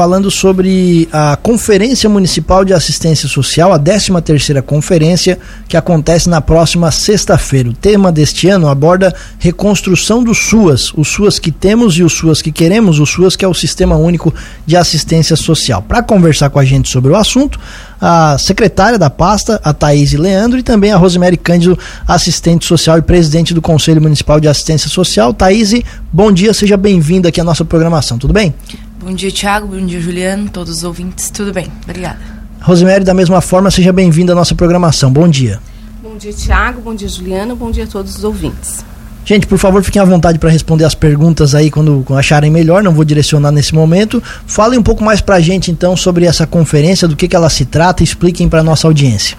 falando 0.00 0.30
sobre 0.30 1.06
a 1.12 1.36
Conferência 1.36 2.08
Municipal 2.08 2.64
de 2.64 2.72
Assistência 2.72 3.28
Social, 3.28 3.70
a 3.70 3.78
13 3.78 4.10
terceira 4.24 4.62
conferência, 4.62 5.38
que 5.68 5.76
acontece 5.76 6.26
na 6.26 6.40
próxima 6.40 6.90
sexta-feira. 6.90 7.68
O 7.68 7.74
tema 7.74 8.10
deste 8.10 8.48
ano 8.48 8.66
aborda 8.66 9.14
reconstrução 9.38 10.24
do 10.24 10.34
SUAS, 10.34 10.90
o 10.94 11.04
SUAS 11.04 11.38
que 11.38 11.52
temos 11.52 11.98
e 11.98 12.02
o 12.02 12.08
SUAS 12.08 12.40
que 12.40 12.50
queremos, 12.50 12.98
o 12.98 13.04
SUAS 13.04 13.36
que 13.36 13.44
é 13.44 13.48
o 13.48 13.52
Sistema 13.52 13.94
Único 13.94 14.32
de 14.64 14.74
Assistência 14.74 15.36
Social. 15.36 15.82
Para 15.82 16.02
conversar 16.02 16.48
com 16.48 16.58
a 16.58 16.64
gente 16.64 16.88
sobre 16.88 17.12
o 17.12 17.16
assunto, 17.16 17.60
a 18.00 18.38
secretária 18.38 18.98
da 18.98 19.10
pasta, 19.10 19.60
a 19.62 19.74
Thaís 19.74 20.14
Leandro, 20.14 20.58
e 20.58 20.62
também 20.62 20.92
a 20.92 20.96
Rosemary 20.96 21.36
Cândido, 21.36 21.78
assistente 22.08 22.64
social 22.64 22.96
e 22.96 23.02
presidente 23.02 23.52
do 23.52 23.60
Conselho 23.60 24.00
Municipal 24.00 24.40
de 24.40 24.48
Assistência 24.48 24.88
Social. 24.88 25.34
Thaís, 25.34 25.74
bom 26.10 26.32
dia, 26.32 26.54
seja 26.54 26.78
bem-vinda 26.78 27.28
aqui 27.28 27.38
à 27.38 27.44
nossa 27.44 27.66
programação, 27.66 28.16
tudo 28.16 28.32
bem? 28.32 28.54
Bom 29.02 29.14
dia, 29.14 29.32
Thiago, 29.32 29.66
bom 29.66 29.86
dia, 29.86 29.98
Juliano, 29.98 30.50
todos 30.50 30.76
os 30.76 30.84
ouvintes, 30.84 31.30
tudo 31.30 31.54
bem, 31.54 31.68
obrigada. 31.84 32.18
Rosemary, 32.60 33.02
da 33.02 33.14
mesma 33.14 33.40
forma, 33.40 33.70
seja 33.70 33.94
bem-vinda 33.94 34.32
à 34.32 34.34
nossa 34.34 34.54
programação, 34.54 35.10
bom 35.10 35.26
dia. 35.26 35.58
Bom 36.02 36.18
dia, 36.18 36.34
Thiago, 36.34 36.82
bom 36.82 36.94
dia, 36.94 37.08
Juliano, 37.08 37.56
bom 37.56 37.70
dia 37.70 37.84
a 37.84 37.86
todos 37.86 38.18
os 38.18 38.24
ouvintes. 38.24 38.84
Gente, 39.24 39.46
por 39.46 39.56
favor, 39.56 39.82
fiquem 39.82 40.02
à 40.02 40.04
vontade 40.04 40.38
para 40.38 40.50
responder 40.50 40.84
as 40.84 40.94
perguntas 40.94 41.54
aí 41.54 41.70
quando 41.70 42.04
acharem 42.14 42.50
melhor, 42.50 42.82
não 42.82 42.92
vou 42.92 43.02
direcionar 43.02 43.50
nesse 43.50 43.74
momento. 43.74 44.22
Falem 44.46 44.78
um 44.78 44.82
pouco 44.82 45.02
mais 45.02 45.22
para 45.22 45.36
a 45.36 45.40
gente 45.40 45.70
então 45.70 45.96
sobre 45.96 46.26
essa 46.26 46.46
conferência, 46.46 47.08
do 47.08 47.16
que, 47.16 47.26
que 47.26 47.34
ela 47.34 47.48
se 47.48 47.64
trata, 47.64 48.02
expliquem 48.02 48.50
para 48.50 48.62
nossa 48.62 48.86
audiência. 48.86 49.38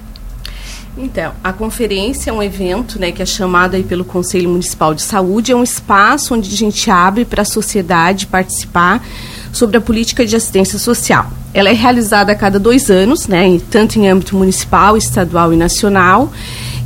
Então, 0.97 1.33
a 1.43 1.53
conferência 1.53 2.31
é 2.31 2.33
um 2.33 2.41
evento 2.41 2.99
né, 2.99 3.11
que 3.11 3.21
é 3.21 3.25
chamado 3.25 3.75
aí 3.75 3.83
pelo 3.83 4.03
Conselho 4.03 4.49
Municipal 4.49 4.93
de 4.95 5.03
Saúde, 5.03 5.51
é 5.51 5.55
um 5.55 5.63
espaço 5.63 6.33
onde 6.33 6.51
a 6.51 6.57
gente 6.57 6.89
abre 6.89 7.25
para 7.25 7.43
a 7.43 7.45
sociedade 7.45 8.25
participar 8.25 9.03
sobre 9.51 9.77
a 9.77 9.81
política 9.81 10.25
de 10.25 10.35
assistência 10.35 10.79
social. 10.79 11.31
Ela 11.53 11.69
é 11.69 11.73
realizada 11.73 12.31
a 12.31 12.35
cada 12.35 12.57
dois 12.57 12.89
anos, 12.89 13.27
né, 13.27 13.59
tanto 13.69 13.99
em 13.99 14.07
âmbito 14.07 14.35
municipal, 14.35 14.95
estadual 14.95 15.53
e 15.53 15.57
nacional. 15.57 16.31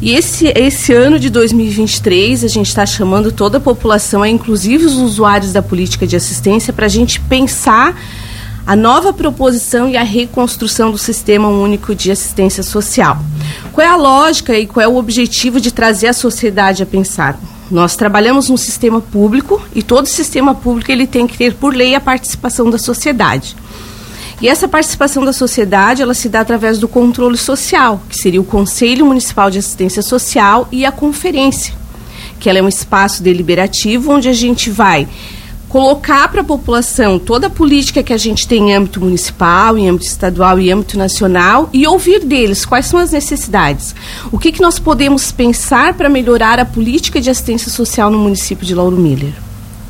E 0.01 0.11
esse, 0.11 0.51
esse 0.55 0.93
ano 0.93 1.19
de 1.19 1.29
2023, 1.29 2.43
a 2.43 2.47
gente 2.47 2.67
está 2.67 2.85
chamando 2.85 3.31
toda 3.31 3.57
a 3.57 3.61
população, 3.61 4.25
inclusive 4.25 4.85
os 4.85 4.95
usuários 4.95 5.53
da 5.53 5.61
política 5.61 6.05
de 6.05 6.15
assistência, 6.15 6.73
para 6.73 6.85
a 6.85 6.89
gente 6.89 7.19
pensar 7.21 7.95
a 8.65 8.75
nova 8.75 9.13
proposição 9.13 9.87
e 9.87 9.95
a 9.95 10.01
reconstrução 10.01 10.89
do 10.89 10.97
Sistema 10.97 11.47
Único 11.47 11.93
de 11.93 12.09
Assistência 12.09 12.63
Social. 12.63 13.19
Qual 13.71 13.85
é 13.85 13.89
a 13.89 13.95
lógica 13.95 14.57
e 14.57 14.65
qual 14.65 14.83
é 14.83 14.87
o 14.87 14.97
objetivo 14.97 15.61
de 15.61 15.71
trazer 15.71 16.07
a 16.07 16.13
sociedade 16.13 16.81
a 16.81 16.85
pensar? 16.85 17.39
Nós 17.69 17.95
trabalhamos 17.95 18.49
num 18.49 18.57
sistema 18.57 18.99
público 18.99 19.61
e 19.73 19.83
todo 19.83 20.07
sistema 20.07 20.55
público 20.55 20.91
ele 20.91 21.05
tem 21.05 21.27
que 21.27 21.37
ter 21.37 21.53
por 21.53 21.75
lei 21.75 21.93
a 21.93 21.99
participação 21.99 22.69
da 22.69 22.79
sociedade. 22.79 23.55
E 24.41 24.47
essa 24.47 24.67
participação 24.67 25.23
da 25.23 25.31
sociedade, 25.31 26.01
ela 26.01 26.13
se 26.13 26.27
dá 26.27 26.41
através 26.41 26.79
do 26.79 26.87
controle 26.87 27.37
social, 27.37 28.01
que 28.09 28.17
seria 28.17 28.41
o 28.41 28.45
Conselho 28.45 29.05
Municipal 29.05 29.49
de 29.49 29.59
Assistência 29.59 30.01
Social 30.01 30.67
e 30.71 30.85
a 30.85 30.91
conferência, 30.91 31.73
que 32.39 32.49
ela 32.49 32.59
é 32.59 32.63
um 32.63 32.67
espaço 32.67 33.21
deliberativo 33.21 34.11
onde 34.11 34.27
a 34.27 34.33
gente 34.33 34.69
vai 34.71 35.07
colocar 35.69 36.27
para 36.29 36.41
a 36.41 36.43
população 36.43 37.19
toda 37.19 37.47
a 37.47 37.49
política 37.49 38.03
que 38.03 38.13
a 38.13 38.17
gente 38.17 38.47
tem 38.47 38.71
em 38.71 38.75
âmbito 38.75 38.99
municipal, 38.99 39.77
em 39.77 39.89
âmbito 39.89 40.07
estadual 40.07 40.59
e 40.59 40.71
âmbito 40.71 40.97
nacional 40.97 41.69
e 41.73 41.87
ouvir 41.87 42.23
deles 42.23 42.65
quais 42.65 42.85
são 42.85 42.99
as 42.99 43.11
necessidades. 43.11 43.95
O 44.31 44.39
que, 44.39 44.51
que 44.51 44.61
nós 44.61 44.79
podemos 44.79 45.31
pensar 45.31 45.93
para 45.93 46.09
melhorar 46.09 46.59
a 46.59 46.65
política 46.65 47.21
de 47.21 47.29
assistência 47.29 47.71
social 47.71 48.09
no 48.09 48.19
município 48.19 48.65
de 48.65 48.73
Lauro 48.73 48.97
Miller? 48.97 49.44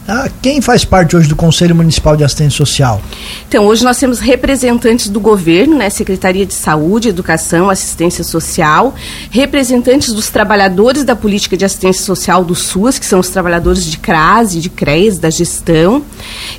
Ah, 0.07 0.29
quem 0.39 0.61
faz 0.61 0.85
parte 0.85 1.15
hoje 1.15 1.27
do 1.27 1.35
Conselho 1.35 1.75
Municipal 1.75 2.15
de 2.15 2.23
Assistência 2.23 2.57
Social? 2.57 3.01
Então, 3.49 3.65
hoje 3.65 3.83
nós 3.83 3.97
temos 3.97 4.19
representantes 4.19 5.09
do 5.09 5.19
governo, 5.19 5.75
né, 5.75 5.89
Secretaria 5.89 6.45
de 6.45 6.53
Saúde, 6.53 7.09
Educação, 7.09 7.71
Assistência 7.71 8.23
Social, 8.23 8.93
representantes 9.31 10.13
dos 10.13 10.29
trabalhadores 10.29 11.03
da 11.03 11.15
política 11.15 11.57
de 11.57 11.65
assistência 11.65 12.05
social 12.05 12.43
do 12.43 12.53
SUAS, 12.53 12.99
que 12.99 13.05
são 13.05 13.19
os 13.19 13.29
trabalhadores 13.29 13.83
de 13.83 13.97
CRAS 13.97 14.53
e 14.53 14.59
de 14.59 14.69
CREAS, 14.69 15.17
da 15.17 15.31
gestão. 15.31 16.03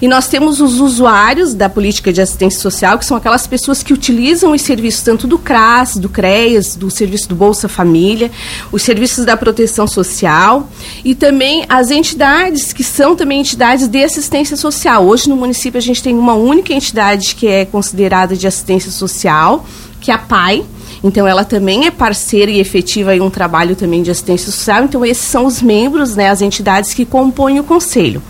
E 0.03 0.09
nós 0.09 0.27
temos 0.27 0.61
os 0.61 0.81
usuários 0.81 1.55
da 1.55 1.69
política 1.69 2.13
de 2.13 2.21
assistência 2.21 2.59
social, 2.59 2.99
que 2.99 3.07
são 3.07 3.17
aquelas 3.17 3.47
pessoas 3.47 3.81
que 3.81 3.93
utilizam 3.93 4.51
os 4.51 4.63
serviços 4.63 5.03
tanto 5.03 5.29
do 5.29 5.39
CRAS, 5.39 5.97
do 5.97 6.09
CREAS, 6.09 6.75
do 6.75 6.91
serviço 6.91 7.29
do 7.29 7.37
Bolsa 7.37 7.69
Família, 7.69 8.29
os 8.73 8.83
serviços 8.83 9.25
da 9.25 9.37
proteção 9.37 9.87
social 9.87 10.69
e 11.05 11.15
também 11.15 11.65
as 11.69 11.93
entidades 11.93 12.73
que 12.73 12.83
são 12.83 13.15
também 13.15 13.36
entidades 13.37 13.87
de 13.89 14.03
assistência 14.03 14.57
social. 14.57 15.07
Hoje 15.07 15.29
no 15.29 15.37
município 15.37 15.79
a 15.79 15.83
gente 15.83 16.03
tem 16.03 16.17
uma 16.17 16.35
única 16.35 16.73
entidade 16.73 17.35
que 17.35 17.47
é 17.47 17.65
considerada 17.65 18.37
de 18.37 18.47
assistência 18.47 18.91
social, 18.91 19.67
que 20.01 20.11
é 20.11 20.15
a 20.15 20.19
PAI, 20.19 20.65
então, 21.07 21.27
ela 21.27 21.45
também 21.45 21.87
é 21.87 21.91
parceira 21.91 22.51
e 22.51 22.59
efetiva 22.59 23.15
em 23.15 23.21
um 23.21 23.31
trabalho 23.31 23.77
também 23.77 24.03
de 24.03 24.11
assistência 24.11 24.51
social. 24.51 24.83
Então, 24.83 25.05
esses 25.05 25.25
são 25.25 25.47
os 25.47 25.63
membros, 25.63 26.17
né, 26.17 26.29
as 26.29 26.43
entidades 26.43 26.93
que 26.93 27.05
compõem 27.05 27.61
o 27.61 27.65
conselho. 27.65 28.21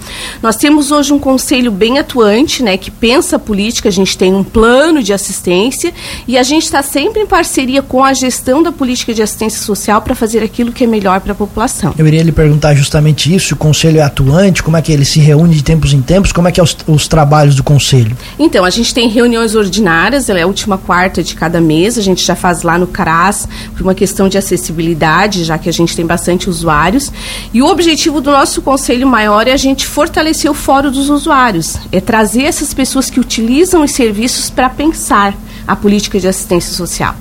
Nós 0.43 0.57
temos 0.57 0.91
hoje 0.91 1.11
um 1.13 1.19
conselho 1.19 1.71
bem 1.71 1.99
atuante, 1.99 2.63
né, 2.63 2.77
que 2.77 2.91
pensa 2.91 3.37
a 3.37 3.39
política. 3.39 3.89
A 3.89 3.93
gente 3.93 4.19
tem 4.19 4.35
um 4.35 4.45
plano 4.45 5.03
de 5.03 5.13
assistência 5.13 5.93
e 6.29 6.37
a 6.37 6.43
gente 6.43 6.65
está 6.65 6.83
sempre 6.83 7.23
em 7.23 7.27
parceria 7.27 7.81
com 7.81 8.05
a 8.05 8.13
gestão 8.13 8.63
da 8.63 8.71
política 8.71 9.15
de 9.15 9.23
assistência 9.23 9.61
social 9.61 10.03
para 10.03 10.15
fazer 10.15 10.43
aquilo 10.43 10.71
que 10.71 10.85
é 10.85 10.87
melhor 10.87 11.21
para 11.21 11.33
a 11.33 11.35
população. 11.35 11.95
Eu 11.97 12.07
iria 12.07 12.23
lhe 12.23 12.33
perguntar 12.33 12.75
justamente 12.75 13.35
isso. 13.35 13.55
O 13.55 13.57
conselho 13.57 13.99
é 13.99 14.03
atuante? 14.03 14.63
Como 14.63 14.77
é 14.77 14.83
que 14.83 14.93
ele 14.93 15.07
se 15.07 15.19
reúne 15.19 15.55
de 15.55 15.65
tempos 15.65 15.95
em 15.95 16.03
tempos? 16.03 16.31
Como 16.31 16.47
é 16.47 16.53
que 16.53 16.61
é 16.61 16.63
os, 16.63 16.77
os 16.87 17.09
trabalhos 17.09 17.55
do 17.55 17.63
conselho? 17.63 18.15
Então, 18.39 18.65
a 18.67 18.71
gente 18.71 18.93
tem 18.93 19.09
reuniões 19.09 19.55
ordinárias. 19.55 20.29
Ela 20.29 20.41
é 20.41 20.43
a 20.43 20.47
última 20.47 20.77
quarta 20.77 21.23
de 21.23 21.35
cada 21.35 21.59
mês. 21.59 21.97
A 21.97 22.03
gente 22.03 22.23
já 22.23 22.37
faz 22.37 22.66
lá 22.67 22.77
no 22.77 22.87
CRAS, 22.87 23.49
por 23.75 23.83
uma 23.83 23.95
questão 23.95 24.29
de 24.29 24.37
acessibilidade, 24.37 25.45
já 25.45 25.57
que 25.57 25.69
a 25.69 25.73
gente 25.73 25.97
tem 25.97 26.05
bastante 26.05 26.51
usuários. 26.51 27.11
E 27.55 27.63
o 27.63 27.67
objetivo 27.67 28.21
do 28.21 28.31
nosso 28.31 28.61
conselho 28.61 29.07
maior 29.07 29.49
é 29.49 29.53
a 29.53 29.57
gente 29.57 29.87
fortalecer 29.87 30.51
o 30.51 30.55
fórum 30.55 30.91
dos 30.91 31.09
usuários, 31.09 31.77
é 31.91 32.01
trazer 32.01 32.43
essas 32.43 32.75
pessoas 32.75 33.09
que 33.09 33.21
utilizam 33.21 33.83
os 33.83 33.93
serviços 33.93 34.51
para 34.51 34.69
pensar 34.69 35.35
a 35.67 35.75
política 35.75 36.21
de 36.21 36.29
assistência 36.29 36.73
social. 36.73 37.15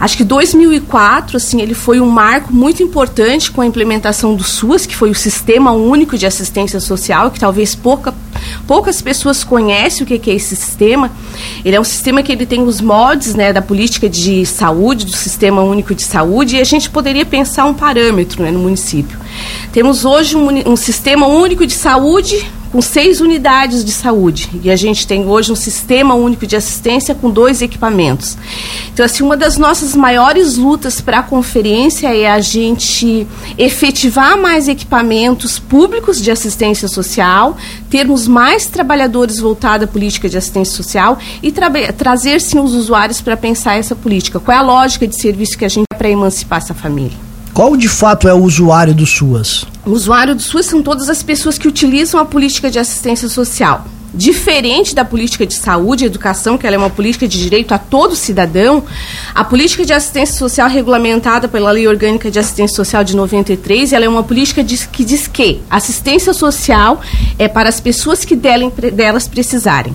Acho 0.00 0.16
que 0.16 0.24
2004, 0.24 1.36
assim, 1.36 1.60
ele 1.60 1.74
foi 1.74 2.00
um 2.00 2.08
marco 2.08 2.52
muito 2.52 2.82
importante 2.82 3.50
com 3.50 3.60
a 3.60 3.66
implementação 3.66 4.34
do 4.34 4.42
SUAS, 4.42 4.86
que 4.86 4.96
foi 4.96 5.10
o 5.10 5.14
Sistema 5.14 5.72
Único 5.72 6.16
de 6.16 6.26
Assistência 6.26 6.80
Social, 6.80 7.30
que 7.30 7.38
talvez 7.38 7.74
pouca, 7.74 8.14
poucas 8.66 9.00
pessoas 9.00 9.44
conhecem 9.44 10.02
o 10.02 10.06
que, 10.06 10.30
é 10.30 10.34
esse 10.34 10.56
sistema. 10.56 11.10
Ele 11.64 11.76
é 11.76 11.80
um 11.80 11.84
sistema 11.84 12.22
que 12.22 12.32
ele 12.32 12.46
tem 12.46 12.62
os 12.62 12.80
mods, 12.80 13.34
né, 13.34 13.52
da 13.52 13.62
política 13.62 14.08
de 14.08 14.44
saúde, 14.46 15.06
do 15.06 15.12
Sistema 15.12 15.62
Único 15.62 15.94
de 15.94 16.02
Saúde, 16.02 16.56
e 16.56 16.60
a 16.60 16.64
gente 16.64 16.90
poderia 16.90 17.24
pensar 17.24 17.64
um 17.64 17.74
parâmetro, 17.74 18.42
né, 18.42 18.50
no 18.50 18.60
município. 18.60 19.18
Temos 19.72 20.04
hoje 20.04 20.36
um, 20.36 20.72
um 20.72 20.76
Sistema 20.76 21.26
Único 21.26 21.66
de 21.66 21.74
Saúde 21.74 22.46
com 22.74 22.82
seis 22.82 23.20
unidades 23.20 23.84
de 23.84 23.92
saúde. 23.92 24.50
E 24.60 24.68
a 24.68 24.74
gente 24.74 25.06
tem 25.06 25.28
hoje 25.28 25.52
um 25.52 25.54
sistema 25.54 26.14
único 26.14 26.44
de 26.44 26.56
assistência 26.56 27.14
com 27.14 27.30
dois 27.30 27.62
equipamentos. 27.62 28.36
Então, 28.92 29.06
assim, 29.06 29.22
uma 29.22 29.36
das 29.36 29.56
nossas 29.56 29.94
maiores 29.94 30.56
lutas 30.56 31.00
para 31.00 31.20
a 31.20 31.22
conferência 31.22 32.12
é 32.12 32.28
a 32.28 32.40
gente 32.40 33.28
efetivar 33.56 34.36
mais 34.36 34.66
equipamentos 34.66 35.56
públicos 35.56 36.20
de 36.20 36.32
assistência 36.32 36.88
social, 36.88 37.56
termos 37.88 38.26
mais 38.26 38.66
trabalhadores 38.66 39.38
voltados 39.38 39.84
à 39.84 39.86
política 39.86 40.28
de 40.28 40.36
assistência 40.36 40.74
social 40.74 41.16
e 41.40 41.52
tra 41.52 41.70
trazer, 41.92 42.40
sim, 42.40 42.58
os 42.58 42.74
usuários 42.74 43.20
para 43.20 43.36
pensar 43.36 43.78
essa 43.78 43.94
política. 43.94 44.40
Qual 44.40 44.52
é 44.52 44.58
a 44.58 44.62
lógica 44.62 45.06
de 45.06 45.14
serviço 45.14 45.56
que 45.56 45.64
a 45.64 45.68
gente 45.68 45.86
para 45.96 46.10
emancipar 46.10 46.58
essa 46.58 46.74
família? 46.74 47.23
Qual 47.54 47.76
de 47.76 47.88
fato 47.88 48.28
é 48.28 48.34
o 48.34 48.42
usuário 48.42 48.92
do 48.92 49.06
SUAS? 49.06 49.64
O 49.86 49.90
usuário 49.90 50.34
do 50.34 50.42
SUAS 50.42 50.66
são 50.66 50.82
todas 50.82 51.08
as 51.08 51.22
pessoas 51.22 51.56
que 51.56 51.68
utilizam 51.68 52.18
a 52.18 52.24
política 52.24 52.68
de 52.68 52.80
assistência 52.80 53.28
social. 53.28 53.86
Diferente 54.12 54.92
da 54.92 55.04
política 55.04 55.46
de 55.46 55.54
saúde 55.54 56.02
e 56.02 56.06
educação, 56.08 56.58
que 56.58 56.66
ela 56.66 56.74
é 56.74 56.78
uma 56.78 56.90
política 56.90 57.28
de 57.28 57.40
direito 57.40 57.72
a 57.72 57.78
todo 57.78 58.16
cidadão, 58.16 58.82
a 59.32 59.44
política 59.44 59.84
de 59.84 59.92
assistência 59.92 60.34
social 60.34 60.68
regulamentada 60.68 61.46
pela 61.46 61.70
Lei 61.70 61.86
Orgânica 61.86 62.28
de 62.28 62.40
Assistência 62.40 62.74
Social 62.74 63.04
de 63.04 63.14
93, 63.14 63.92
ela 63.92 64.04
é 64.04 64.08
uma 64.08 64.24
política 64.24 64.64
de, 64.64 64.88
que 64.88 65.04
diz 65.04 65.28
que 65.28 65.60
assistência 65.70 66.34
social 66.34 67.00
é 67.38 67.46
para 67.46 67.68
as 67.68 67.78
pessoas 67.78 68.24
que 68.24 68.34
delas 68.34 69.28
precisarem. 69.28 69.94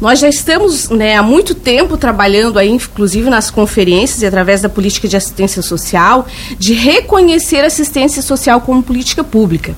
Nós 0.00 0.18
já 0.18 0.28
estamos 0.28 0.88
né, 0.90 1.16
há 1.16 1.22
muito 1.22 1.54
tempo 1.54 1.96
trabalhando 1.96 2.58
aí, 2.58 2.68
inclusive 2.68 3.28
nas 3.30 3.50
conferências 3.50 4.22
e 4.22 4.26
através 4.26 4.60
da 4.60 4.68
política 4.68 5.08
de 5.08 5.16
assistência 5.16 5.62
social, 5.62 6.26
de 6.58 6.74
reconhecer 6.74 7.60
a 7.60 7.66
assistência 7.66 8.22
social 8.22 8.60
como 8.60 8.82
política 8.82 9.24
pública. 9.24 9.74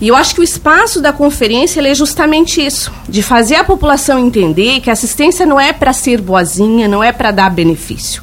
E 0.00 0.08
eu 0.08 0.16
acho 0.16 0.34
que 0.34 0.40
o 0.40 0.44
espaço 0.44 1.00
da 1.00 1.12
conferência 1.12 1.80
é 1.80 1.94
justamente 1.94 2.64
isso, 2.64 2.92
de 3.08 3.22
fazer 3.22 3.56
a 3.56 3.64
população 3.64 4.18
entender 4.18 4.80
que 4.80 4.90
a 4.90 4.92
assistência 4.92 5.44
não 5.44 5.58
é 5.58 5.72
para 5.72 5.92
ser 5.92 6.20
boazinha, 6.20 6.88
não 6.88 7.02
é 7.02 7.12
para 7.12 7.30
dar 7.30 7.50
benefício. 7.50 8.22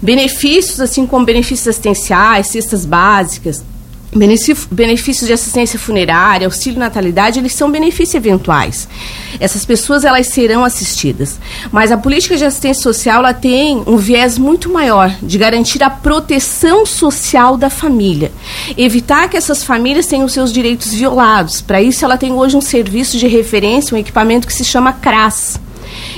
Benefícios, 0.00 0.80
assim 0.80 1.06
como 1.06 1.24
benefícios 1.24 1.68
assistenciais, 1.68 2.48
cestas 2.48 2.84
básicas, 2.84 3.64
benefícios 4.16 5.26
de 5.26 5.32
assistência 5.32 5.78
funerária, 5.78 6.46
auxílio 6.46 6.78
natalidade, 6.78 7.38
eles 7.38 7.52
são 7.52 7.70
benefícios 7.70 8.14
eventuais. 8.14 8.88
Essas 9.38 9.64
pessoas 9.64 10.04
elas 10.04 10.26
serão 10.28 10.64
assistidas. 10.64 11.38
Mas 11.70 11.92
a 11.92 11.96
política 11.96 12.36
de 12.36 12.44
assistência 12.44 12.82
social 12.82 13.18
ela 13.18 13.34
tem 13.34 13.82
um 13.86 13.96
viés 13.96 14.38
muito 14.38 14.70
maior 14.70 15.14
de 15.22 15.38
garantir 15.38 15.82
a 15.82 15.90
proteção 15.90 16.86
social 16.86 17.56
da 17.56 17.70
família, 17.70 18.32
evitar 18.76 19.28
que 19.28 19.36
essas 19.36 19.62
famílias 19.62 20.06
tenham 20.06 20.28
seus 20.28 20.52
direitos 20.52 20.94
violados. 20.94 21.60
Para 21.60 21.82
isso 21.82 22.04
ela 22.04 22.16
tem 22.16 22.32
hoje 22.32 22.56
um 22.56 22.60
serviço 22.60 23.18
de 23.18 23.26
referência, 23.26 23.94
um 23.94 23.98
equipamento 23.98 24.46
que 24.46 24.54
se 24.54 24.64
chama 24.64 24.92
CRAS, 24.92 25.60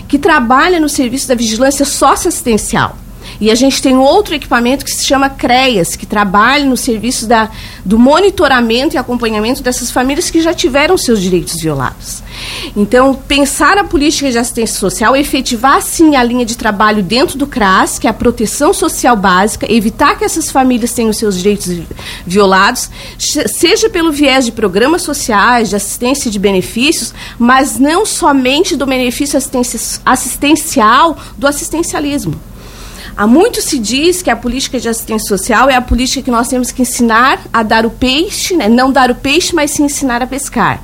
que 0.06 0.18
trabalha 0.18 0.80
no 0.80 0.88
serviço 0.88 1.28
da 1.28 1.34
vigilância 1.34 1.84
socioassistencial. 1.84 2.96
E 3.40 3.50
a 3.50 3.55
gente 3.55 3.81
tem 3.81 3.96
outro 3.96 4.35
equipamento 4.35 4.85
que 4.85 4.90
se 4.90 5.05
chama 5.05 5.31
CREAS, 5.31 5.94
que 5.94 6.06
trabalha 6.06 6.64
no 6.64 6.76
serviço 6.76 7.26
da, 7.26 7.49
do 7.85 7.99
monitoramento 7.99 8.96
e 8.96 8.99
acompanhamento 8.99 9.62
dessas 9.62 9.90
famílias 9.90 10.31
que 10.31 10.40
já 10.40 10.52
tiveram 10.52 10.99
seus 10.99 11.20
direitos 11.20 11.61
violados. 11.61 12.23
Então, 12.76 13.14
pensar 13.14 13.79
a 13.79 13.85
política 13.85 14.31
de 14.31 14.38
assistência 14.38 14.79
social, 14.79 15.17
efetivar 15.17 15.81
sim 15.82 16.17
a 16.17 16.23
linha 16.23 16.44
de 16.44 16.56
trabalho 16.56 17.02
dentro 17.02 17.38
do 17.38 17.46
CRAS, 17.46 17.99
que 17.99 18.06
é 18.06 18.11
a 18.11 18.14
proteção 18.14 18.73
social 18.73 19.17
básica, 19.17 19.70
evitar 19.73 20.19
que 20.19 20.25
essas 20.25 20.50
famílias 20.50 20.93
tenham 20.93 21.12
seus 21.12 21.37
direitos 21.37 21.81
violados, 22.26 22.91
seja 23.19 23.88
pelo 23.88 24.12
viés 24.12 24.44
de 24.44 24.52
programas 24.52 25.02
sociais, 25.02 25.69
de 25.69 25.76
assistência 25.76 26.31
de 26.31 26.38
benefícios, 26.38 27.14
mas 27.38 27.79
não 27.79 28.05
somente 28.05 28.76
do 28.76 28.87
benefício 28.87 29.38
assistencial, 30.05 31.17
do 31.37 31.46
assistencialismo. 31.46 32.49
Há 33.19 33.26
muito 33.26 33.61
se 33.61 33.81
diz 33.81 34.23
que 34.23 34.31
a 34.31 34.37
política 34.37 34.79
de 34.79 34.88
assistência 34.88 35.26
social 35.26 35.69
é 35.69 35.75
a 35.75 35.81
política 35.81 36.23
que 36.23 36.31
nós 36.31 36.47
temos 36.47 36.70
que 36.70 36.82
ensinar 36.82 37.41
a 37.53 37.65
dar 37.65 37.85
o 37.85 37.91
peixe, 37.91 38.56
né? 38.56 38.69
não 38.69 38.93
dar 38.93 39.11
o 39.11 39.15
peixe, 39.17 39.53
mas 39.53 39.73
sim 39.73 39.82
ensinar 39.82 40.23
a 40.23 40.26
pescar. 40.29 40.81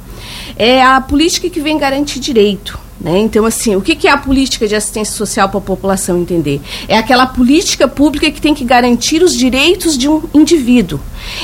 É 0.56 0.82
a 0.82 1.00
política 1.00 1.48
que 1.48 1.60
vem 1.60 1.78
garantir 1.78 2.18
direito. 2.18 2.76
Né? 3.04 3.18
Então, 3.18 3.44
assim, 3.44 3.76
o 3.76 3.82
que 3.82 4.08
é 4.08 4.10
a 4.10 4.16
política 4.16 4.66
de 4.66 4.74
assistência 4.74 5.14
social 5.14 5.46
para 5.50 5.58
a 5.58 5.62
população 5.62 6.18
entender? 6.18 6.58
É 6.88 6.96
aquela 6.96 7.26
política 7.26 7.86
pública 7.86 8.30
que 8.30 8.40
tem 8.40 8.54
que 8.54 8.64
garantir 8.64 9.22
os 9.22 9.36
direitos 9.36 9.98
de 9.98 10.08
um 10.08 10.22
indivíduo. 10.32 10.98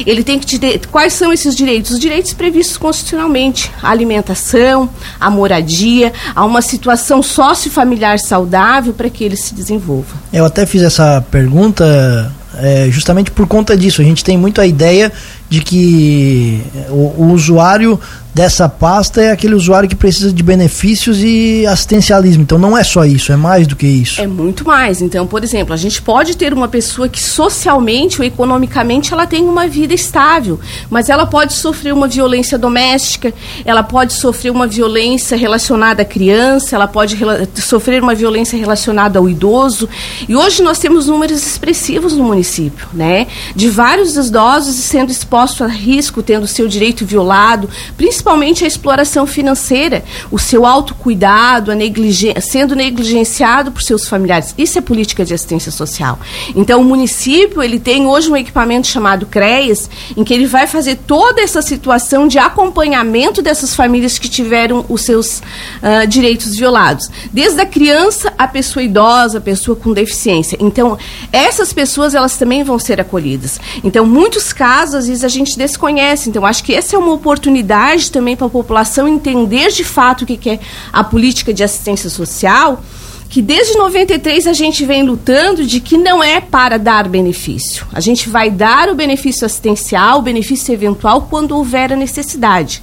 Ele 0.06 0.24
tem 0.24 0.38
que 0.38 0.46
te 0.46 0.80
quais 0.90 1.12
são 1.12 1.30
esses 1.30 1.54
direitos? 1.54 1.90
Os 1.90 1.98
direitos 1.98 2.32
previstos 2.32 2.78
constitucionalmente: 2.78 3.70
a 3.82 3.90
alimentação, 3.90 4.88
a 5.20 5.28
moradia, 5.28 6.14
a 6.34 6.46
uma 6.46 6.62
situação 6.62 7.22
sociofamiliar 7.22 8.18
saudável 8.18 8.94
para 8.94 9.10
que 9.10 9.22
ele 9.22 9.36
se 9.36 9.54
desenvolva. 9.54 10.16
Eu 10.32 10.46
até 10.46 10.64
fiz 10.64 10.82
essa 10.82 11.22
pergunta 11.30 12.32
é, 12.56 12.88
justamente 12.90 13.30
por 13.30 13.46
conta 13.46 13.76
disso. 13.76 14.00
A 14.00 14.04
gente 14.04 14.24
tem 14.24 14.38
muito 14.38 14.62
a 14.62 14.66
ideia 14.66 15.12
de 15.50 15.60
que 15.60 16.62
o, 16.88 17.24
o 17.24 17.32
usuário 17.32 17.98
dessa 18.32 18.68
pasta 18.68 19.20
é 19.20 19.32
aquele 19.32 19.54
usuário 19.54 19.88
que 19.88 19.96
precisa 19.96 20.32
de 20.32 20.42
benefícios 20.42 21.18
e 21.20 21.66
assistencialismo. 21.66 22.42
Então 22.42 22.58
não 22.58 22.78
é 22.78 22.84
só 22.84 23.04
isso, 23.04 23.32
é 23.32 23.36
mais 23.36 23.66
do 23.66 23.74
que 23.74 23.86
isso. 23.86 24.20
É 24.20 24.26
muito 24.26 24.64
mais. 24.64 25.02
Então, 25.02 25.26
por 25.26 25.42
exemplo, 25.42 25.74
a 25.74 25.76
gente 25.76 26.00
pode 26.00 26.36
ter 26.36 26.54
uma 26.54 26.68
pessoa 26.68 27.08
que 27.08 27.20
socialmente 27.20 28.20
ou 28.20 28.24
economicamente 28.24 29.12
ela 29.12 29.26
tem 29.26 29.42
uma 29.44 29.66
vida 29.66 29.92
estável, 29.92 30.60
mas 30.88 31.08
ela 31.08 31.26
pode 31.26 31.54
sofrer 31.54 31.92
uma 31.92 32.06
violência 32.06 32.56
doméstica, 32.56 33.34
ela 33.64 33.82
pode 33.82 34.12
sofrer 34.12 34.50
uma 34.50 34.68
violência 34.68 35.36
relacionada 35.36 36.02
à 36.02 36.04
criança, 36.04 36.76
ela 36.76 36.86
pode 36.86 37.18
sofrer 37.56 38.00
uma 38.00 38.14
violência 38.14 38.56
relacionada 38.56 39.18
ao 39.18 39.28
idoso. 39.28 39.88
E 40.28 40.36
hoje 40.36 40.62
nós 40.62 40.78
temos 40.78 41.08
números 41.08 41.44
expressivos 41.44 42.16
no 42.16 42.22
município, 42.22 42.86
né? 42.92 43.26
De 43.56 43.68
vários 43.68 44.16
idosos 44.16 44.76
sendo 44.76 45.10
expostos 45.10 45.39
a 45.40 45.66
risco, 45.66 46.22
tendo 46.22 46.46
seu 46.46 46.68
direito 46.68 47.04
violado, 47.04 47.68
principalmente 47.96 48.64
a 48.64 48.66
exploração 48.66 49.26
financeira, 49.26 50.04
o 50.30 50.38
seu 50.38 50.66
autocuidado, 50.66 51.70
a 51.70 51.74
negligen 51.74 52.34
sendo 52.40 52.74
negligenciado 52.76 53.72
por 53.72 53.82
seus 53.82 54.08
familiares. 54.08 54.54
Isso 54.58 54.78
é 54.78 54.82
política 54.82 55.24
de 55.24 55.34
assistência 55.34 55.72
social. 55.72 56.18
Então, 56.54 56.80
o 56.80 56.84
município 56.84 57.62
ele 57.62 57.78
tem 57.78 58.06
hoje 58.06 58.30
um 58.30 58.36
equipamento 58.36 58.86
chamado 58.86 59.26
CREAS, 59.26 59.88
em 60.16 60.24
que 60.24 60.34
ele 60.34 60.46
vai 60.46 60.66
fazer 60.66 60.96
toda 61.06 61.40
essa 61.40 61.62
situação 61.62 62.28
de 62.28 62.38
acompanhamento 62.38 63.42
dessas 63.42 63.74
famílias 63.74 64.18
que 64.18 64.28
tiveram 64.28 64.84
os 64.88 65.02
seus 65.02 65.38
uh, 65.38 66.06
direitos 66.06 66.56
violados, 66.56 67.10
desde 67.32 67.60
a 67.60 67.66
criança 67.66 68.32
à 68.36 68.46
pessoa 68.46 68.82
idosa, 68.82 69.38
a 69.38 69.40
pessoa 69.40 69.76
com 69.76 69.92
deficiência. 69.92 70.56
Então, 70.60 70.98
essas 71.32 71.72
pessoas 71.72 72.14
elas 72.14 72.36
também 72.36 72.62
vão 72.62 72.78
ser 72.78 73.00
acolhidas. 73.00 73.60
Então, 73.82 74.04
muitos 74.06 74.52
casos 74.52 74.94
às 74.94 75.06
vezes 75.06 75.24
a 75.24 75.28
gente 75.30 75.56
desconhece. 75.56 76.28
Então, 76.28 76.44
acho 76.44 76.62
que 76.62 76.74
essa 76.74 76.96
é 76.96 76.98
uma 76.98 77.12
oportunidade 77.12 78.10
também 78.10 78.36
para 78.36 78.46
a 78.46 78.50
população 78.50 79.08
entender 79.08 79.70
de 79.70 79.84
fato 79.84 80.22
o 80.22 80.26
que 80.26 80.50
é 80.50 80.60
a 80.92 81.02
política 81.02 81.54
de 81.54 81.64
assistência 81.64 82.10
social 82.10 82.82
que 83.30 83.40
desde 83.40 83.78
93 83.78 84.48
a 84.48 84.52
gente 84.52 84.84
vem 84.84 85.04
lutando 85.04 85.64
de 85.64 85.78
que 85.78 85.96
não 85.96 86.22
é 86.22 86.40
para 86.40 86.76
dar 86.76 87.08
benefício. 87.08 87.86
A 87.92 88.00
gente 88.00 88.28
vai 88.28 88.50
dar 88.50 88.88
o 88.88 88.94
benefício 88.96 89.46
assistencial, 89.46 90.18
o 90.18 90.22
benefício 90.22 90.74
eventual 90.74 91.28
quando 91.30 91.56
houver 91.56 91.92
a 91.92 91.96
necessidade. 91.96 92.82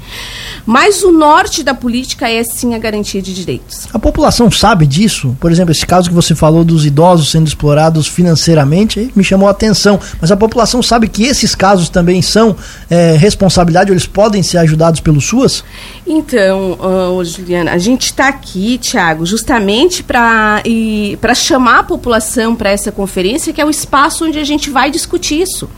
Mas 0.66 1.04
o 1.04 1.12
norte 1.12 1.64
da 1.64 1.74
política 1.74 2.30
é 2.30 2.42
sim 2.46 2.74
a 2.74 2.80
garantia 2.80 3.22
de 3.22 3.34
direitos. 3.34 3.90
A 3.94 4.00
população 4.00 4.50
sabe 4.50 4.88
disso? 4.88 5.36
Por 5.38 5.52
exemplo, 5.52 5.74
esse 5.74 5.86
caso 5.86 6.08
que 6.08 6.16
você 6.16 6.34
falou 6.34 6.64
dos 6.64 6.86
idosos 6.86 7.30
sendo 7.30 7.48
explorados 7.48 8.08
financeiramente, 8.08 9.12
me 9.14 9.26
chamou 9.26 9.50
a 9.50 9.52
atenção. 9.52 10.00
Mas 10.22 10.32
a 10.32 10.38
população 10.38 10.82
sabe 10.82 11.10
que 11.10 11.24
esses 11.24 11.54
casos 11.56 11.90
também 11.90 12.22
são 12.22 12.56
é, 12.90 13.18
responsabilidade, 13.18 13.92
eles 13.92 14.06
podem 14.06 14.42
ser 14.42 14.60
ajudados 14.60 15.02
pelos 15.02 15.26
SUAS? 15.26 15.62
Então, 16.06 16.78
uh, 16.80 17.26
Juliana, 17.26 17.72
a 17.72 17.78
gente 17.78 18.06
está 18.06 18.30
aqui, 18.30 18.78
Tiago, 18.78 19.26
justamente 19.26 20.02
para 20.02 20.37
para 21.20 21.36
chamar 21.36 21.80
a 21.80 21.84
população 21.84 22.56
para 22.56 22.70
essa 22.70 22.92
conferência, 22.92 23.54
que 23.54 23.62
é 23.62 23.66
o 23.66 23.70
espaço 23.70 24.26
onde 24.26 24.40
a 24.40 24.44
gente 24.44 24.70
vai 24.70 24.92
discutir 24.92 25.42
isso. 25.42 25.70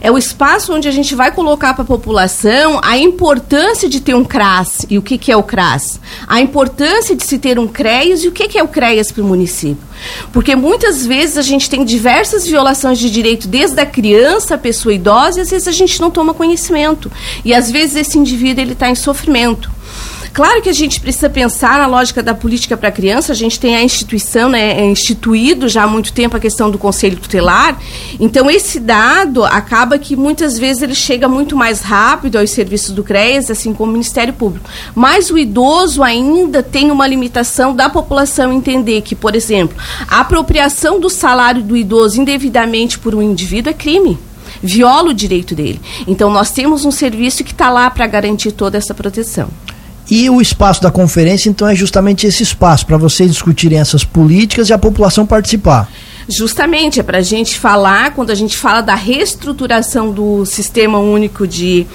É 0.00 0.10
o 0.10 0.18
espaço 0.18 0.72
onde 0.72 0.88
a 0.88 0.90
gente 0.90 1.14
vai 1.14 1.32
colocar 1.32 1.74
para 1.74 1.82
a 1.82 1.86
população 1.86 2.80
a 2.82 2.96
importância 2.96 3.88
de 3.88 4.00
ter 4.00 4.14
um 4.14 4.24
CRAS 4.24 4.86
e 4.88 4.98
o 4.98 5.02
que, 5.02 5.18
que 5.18 5.30
é 5.30 5.36
o 5.36 5.42
CRAS. 5.42 6.00
A 6.26 6.40
importância 6.40 7.14
de 7.14 7.24
se 7.24 7.38
ter 7.38 7.58
um 7.58 7.66
CREAS 7.66 8.24
e 8.24 8.28
o 8.28 8.32
que, 8.32 8.48
que 8.48 8.58
é 8.58 8.62
o 8.62 8.68
CREAS 8.68 9.12
para 9.12 9.22
o 9.22 9.26
município. 9.26 9.92
Porque 10.32 10.56
muitas 10.56 11.06
vezes 11.06 11.38
a 11.38 11.42
gente 11.42 11.70
tem 11.70 11.84
diversas 11.84 12.46
violações 12.46 12.98
de 12.98 13.10
direito, 13.10 13.46
desde 13.46 13.80
a 13.80 13.86
criança, 13.86 14.54
a 14.54 14.58
pessoa 14.58 14.94
idosa, 14.94 15.38
e 15.38 15.42
às 15.42 15.50
vezes 15.50 15.68
a 15.68 15.72
gente 15.72 16.00
não 16.00 16.10
toma 16.10 16.34
conhecimento. 16.34 17.10
E 17.44 17.54
às 17.54 17.70
vezes 17.70 17.96
esse 17.96 18.18
indivíduo 18.18 18.62
ele 18.62 18.72
está 18.72 18.88
em 18.88 18.94
sofrimento. 18.94 19.70
Claro 20.32 20.62
que 20.62 20.70
a 20.70 20.72
gente 20.72 20.98
precisa 20.98 21.28
pensar 21.28 21.78
na 21.78 21.86
lógica 21.86 22.22
da 22.22 22.34
política 22.34 22.74
para 22.74 22.88
a 22.88 22.92
criança, 22.92 23.32
a 23.32 23.34
gente 23.34 23.60
tem 23.60 23.76
a 23.76 23.82
instituição, 23.82 24.48
né, 24.48 24.80
é 24.80 24.84
instituído 24.86 25.68
já 25.68 25.82
há 25.82 25.86
muito 25.86 26.10
tempo 26.10 26.34
a 26.34 26.40
questão 26.40 26.70
do 26.70 26.78
conselho 26.78 27.18
tutelar, 27.18 27.78
então 28.18 28.50
esse 28.50 28.80
dado 28.80 29.44
acaba 29.44 29.98
que 29.98 30.16
muitas 30.16 30.58
vezes 30.58 30.82
ele 30.82 30.94
chega 30.94 31.28
muito 31.28 31.54
mais 31.54 31.82
rápido 31.82 32.38
aos 32.38 32.50
serviços 32.50 32.92
do 32.92 33.04
CREAS, 33.04 33.50
assim 33.50 33.74
como 33.74 33.90
o 33.90 33.92
Ministério 33.92 34.32
Público. 34.32 34.70
Mas 34.94 35.30
o 35.30 35.36
idoso 35.36 36.02
ainda 36.02 36.62
tem 36.62 36.90
uma 36.90 37.06
limitação 37.06 37.76
da 37.76 37.90
população 37.90 38.52
entender 38.52 39.02
que, 39.02 39.14
por 39.14 39.36
exemplo, 39.36 39.76
a 40.08 40.20
apropriação 40.20 40.98
do 40.98 41.10
salário 41.10 41.62
do 41.62 41.76
idoso 41.76 42.18
indevidamente 42.18 42.98
por 42.98 43.14
um 43.14 43.20
indivíduo 43.20 43.70
é 43.70 43.74
crime 43.74 44.18
viola 44.62 45.10
o 45.10 45.14
direito 45.14 45.54
dele. 45.54 45.80
Então, 46.06 46.30
nós 46.30 46.50
temos 46.50 46.84
um 46.84 46.90
serviço 46.90 47.42
que 47.42 47.52
está 47.52 47.68
lá 47.68 47.90
para 47.90 48.06
garantir 48.06 48.52
toda 48.52 48.78
essa 48.78 48.94
proteção. 48.94 49.48
E 50.10 50.28
o 50.28 50.40
espaço 50.40 50.82
da 50.82 50.90
conferência, 50.90 51.48
então, 51.48 51.68
é 51.68 51.74
justamente 51.74 52.26
esse 52.26 52.42
espaço 52.42 52.86
para 52.86 52.96
vocês 52.96 53.30
discutirem 53.30 53.78
essas 53.78 54.04
políticas 54.04 54.68
e 54.68 54.72
a 54.72 54.78
população 54.78 55.26
participar. 55.26 55.88
Justamente, 56.28 57.00
é 57.00 57.02
para 57.02 57.18
a 57.18 57.22
gente 57.22 57.58
falar, 57.58 58.14
quando 58.14 58.30
a 58.30 58.34
gente 58.34 58.56
fala 58.56 58.80
da 58.80 58.94
reestruturação 58.94 60.12
do 60.12 60.46
Sistema 60.46 60.98
Único 60.98 61.46
de 61.46 61.86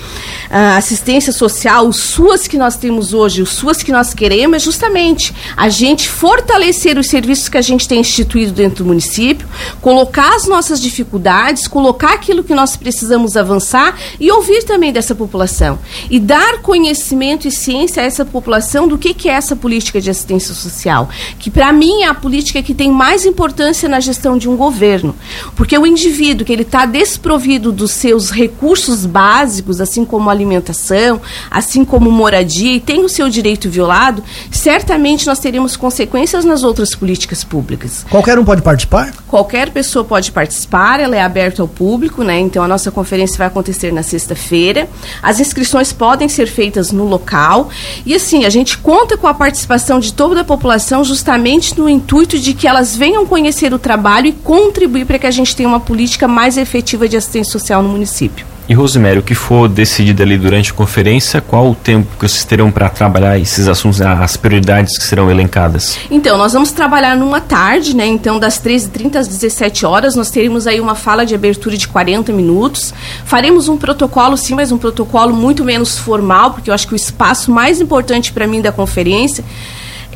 uh, 0.49 0.77
Assistência 0.77 1.31
Social, 1.31 1.87
os 1.87 1.97
SUAS 1.97 2.47
que 2.47 2.57
nós 2.57 2.75
temos 2.75 3.13
hoje, 3.13 3.41
os 3.41 3.49
SUAS 3.49 3.81
que 3.81 3.91
nós 3.91 4.13
queremos, 4.13 4.57
é 4.57 4.59
justamente 4.59 5.33
a 5.55 5.69
gente 5.69 6.09
fortalecer 6.09 6.97
os 6.97 7.07
serviços 7.07 7.47
que 7.47 7.57
a 7.57 7.61
gente 7.61 7.87
tem 7.87 8.01
instituído 8.01 8.51
dentro 8.51 8.83
do 8.83 8.87
município, 8.87 9.47
colocar 9.81 10.35
as 10.35 10.47
nossas 10.47 10.81
dificuldades, 10.81 11.67
colocar 11.67 12.13
aquilo 12.13 12.43
que 12.43 12.53
nós 12.53 12.75
precisamos 12.75 13.37
avançar 13.37 13.97
e 14.19 14.31
ouvir 14.31 14.63
também 14.63 14.91
dessa 14.91 15.15
população. 15.15 15.79
E 16.09 16.19
dar 16.19 16.61
conhecimento 16.61 17.47
e 17.47 17.51
ciência 17.51 18.03
a 18.03 18.05
essa 18.05 18.25
população 18.25 18.87
do 18.87 18.97
que, 18.97 19.13
que 19.13 19.29
é 19.29 19.33
essa 19.33 19.55
política 19.55 20.01
de 20.01 20.09
assistência 20.09 20.53
social, 20.53 21.09
que 21.39 21.49
para 21.49 21.71
mim 21.71 22.03
é 22.03 22.07
a 22.07 22.13
política 22.13 22.61
que 22.61 22.73
tem 22.73 22.91
mais 22.91 23.25
importância 23.25 23.87
na 23.87 23.99
gestão 23.99 24.16
gestão 24.17 24.37
de 24.37 24.49
um 24.49 24.57
governo. 24.57 25.15
Porque 25.55 25.77
o 25.77 25.85
indivíduo 25.85 26.45
que 26.45 26.51
ele 26.51 26.63
está 26.63 26.85
desprovido 26.85 27.71
dos 27.71 27.91
seus 27.91 28.31
recursos 28.31 29.05
básicos, 29.05 29.79
assim 29.79 30.03
como 30.03 30.29
alimentação, 30.29 31.21
assim 31.49 31.85
como 31.85 32.11
moradia, 32.11 32.73
e 32.73 32.79
tem 32.79 33.05
o 33.05 33.09
seu 33.09 33.29
direito 33.29 33.69
violado, 33.69 34.23
certamente 34.51 35.27
nós 35.27 35.39
teremos 35.39 35.77
consequências 35.77 36.43
nas 36.43 36.63
outras 36.63 36.95
políticas 36.95 37.43
públicas. 37.43 38.05
Qualquer 38.09 38.39
um 38.39 38.43
pode 38.43 38.61
participar? 38.61 39.13
Qualquer 39.27 39.69
pessoa 39.69 40.03
pode 40.03 40.31
participar, 40.31 40.99
ela 40.99 41.15
é 41.15 41.21
aberta 41.21 41.61
ao 41.61 41.67
público, 41.67 42.23
né? 42.23 42.39
Então 42.39 42.63
a 42.63 42.67
nossa 42.67 42.89
conferência 42.89 43.37
vai 43.37 43.47
acontecer 43.47 43.93
na 43.93 44.01
sexta-feira. 44.01 44.89
As 45.21 45.39
inscrições 45.39 45.93
podem 45.93 46.27
ser 46.27 46.47
feitas 46.47 46.91
no 46.91 47.05
local. 47.05 47.69
E 48.05 48.15
assim, 48.15 48.45
a 48.45 48.49
gente 48.49 48.77
conta 48.77 49.17
com 49.17 49.27
a 49.27 49.33
participação 49.33 49.99
de 49.99 50.13
toda 50.13 50.41
a 50.41 50.43
população 50.43 51.03
justamente 51.03 51.77
no 51.77 51.87
intuito 51.87 52.39
de 52.39 52.53
que 52.53 52.67
elas 52.67 52.95
venham 52.95 53.25
conhecer 53.25 53.73
o 53.73 53.79
trabalho 53.79 54.06
e 54.25 54.31
contribuir 54.31 55.05
para 55.05 55.19
que 55.19 55.27
a 55.27 55.31
gente 55.31 55.55
tenha 55.55 55.67
uma 55.67 55.79
política 55.79 56.27
mais 56.27 56.57
efetiva 56.57 57.07
de 57.07 57.17
assistência 57.17 57.51
social 57.51 57.83
no 57.83 57.89
município. 57.89 58.45
E 58.69 58.73
Rosemary, 58.73 59.19
o 59.19 59.23
que 59.23 59.33
for 59.33 59.69
decidido 59.69 60.21
ali 60.21 60.37
durante 60.37 60.71
a 60.71 60.73
conferência, 60.73 61.39
qual 61.39 61.71
o 61.71 61.75
tempo 61.75 62.07
que 62.19 62.27
vocês 62.27 62.43
terão 62.43 62.69
para 62.69 62.89
trabalhar 62.89 63.39
esses 63.39 63.65
assuntos, 63.65 64.01
as 64.01 64.35
prioridades 64.35 64.97
que 64.97 65.05
serão 65.05 65.31
elencadas? 65.31 65.97
Então, 66.11 66.37
nós 66.37 66.51
vamos 66.51 66.73
trabalhar 66.73 67.15
numa 67.15 67.39
tarde, 67.39 67.95
né? 67.95 68.05
Então, 68.05 68.37
das 68.37 68.61
13h30 68.61 69.15
às 69.15 69.27
17 69.29 69.85
horas, 69.85 70.15
nós 70.15 70.29
teremos 70.29 70.67
aí 70.67 70.81
uma 70.81 70.95
fala 70.95 71.25
de 71.25 71.33
abertura 71.33 71.77
de 71.77 71.87
40 71.87 72.33
minutos. 72.33 72.93
Faremos 73.23 73.69
um 73.69 73.77
protocolo, 73.77 74.35
sim, 74.35 74.53
mas 74.53 74.69
um 74.69 74.77
protocolo 74.77 75.33
muito 75.33 75.63
menos 75.63 75.97
formal, 75.97 76.51
porque 76.51 76.69
eu 76.69 76.73
acho 76.73 76.87
que 76.87 76.93
o 76.93 76.97
espaço 76.97 77.49
mais 77.49 77.79
importante 77.79 78.33
para 78.33 78.45
mim 78.45 78.61
da 78.61 78.73
conferência 78.73 79.45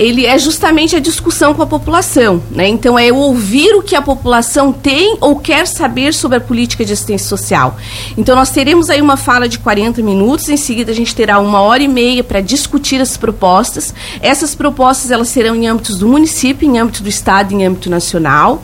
ele 0.01 0.25
é 0.25 0.37
justamente 0.39 0.95
a 0.95 0.99
discussão 0.99 1.53
com 1.53 1.61
a 1.61 1.67
população. 1.67 2.41
Né? 2.49 2.67
Então, 2.67 2.97
é 2.97 3.11
ouvir 3.11 3.75
o 3.75 3.83
que 3.83 3.95
a 3.95 4.01
população 4.01 4.73
tem 4.73 5.17
ou 5.21 5.35
quer 5.35 5.67
saber 5.67 6.11
sobre 6.13 6.37
a 6.37 6.41
política 6.41 6.83
de 6.83 6.91
assistência 6.91 7.27
social. 7.27 7.77
Então, 8.17 8.35
nós 8.35 8.49
teremos 8.49 8.89
aí 8.89 8.99
uma 8.99 9.15
fala 9.15 9.47
de 9.47 9.59
40 9.59 10.01
minutos, 10.01 10.49
em 10.49 10.57
seguida 10.57 10.91
a 10.91 10.95
gente 10.95 11.15
terá 11.15 11.39
uma 11.39 11.61
hora 11.61 11.83
e 11.83 11.87
meia 11.87 12.23
para 12.23 12.41
discutir 12.41 12.99
as 12.99 13.15
propostas. 13.15 13.93
Essas 14.21 14.55
propostas 14.55 15.11
elas 15.11 15.29
serão 15.29 15.55
em 15.55 15.67
âmbitos 15.67 15.99
do 15.99 16.07
município, 16.07 16.67
em 16.67 16.79
âmbito 16.79 17.03
do 17.03 17.09
Estado, 17.09 17.53
em 17.53 17.63
âmbito 17.63 17.89
nacional. 17.89 18.63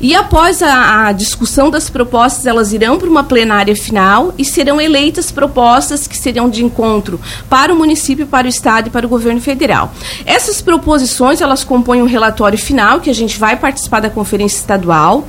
E 0.00 0.14
após 0.14 0.62
a, 0.62 1.06
a 1.06 1.12
discussão 1.12 1.70
das 1.70 1.88
propostas, 1.90 2.46
elas 2.46 2.72
irão 2.72 2.98
para 2.98 3.08
uma 3.08 3.24
plenária 3.24 3.74
final 3.76 4.34
e 4.36 4.44
serão 4.44 4.80
eleitas 4.80 5.30
propostas 5.30 6.06
que 6.06 6.16
serão 6.16 6.48
de 6.48 6.64
encontro 6.64 7.20
para 7.48 7.72
o 7.72 7.76
município, 7.76 8.26
para 8.26 8.46
o 8.46 8.50
estado 8.50 8.88
e 8.88 8.90
para 8.90 9.06
o 9.06 9.08
governo 9.08 9.40
federal. 9.40 9.92
Essas 10.24 10.60
proposições, 10.60 11.40
elas 11.40 11.64
compõem 11.64 12.02
um 12.02 12.06
relatório 12.06 12.58
final 12.58 13.00
que 13.00 13.10
a 13.10 13.14
gente 13.14 13.38
vai 13.38 13.56
participar 13.56 14.00
da 14.00 14.10
conferência 14.10 14.58
estadual. 14.58 15.26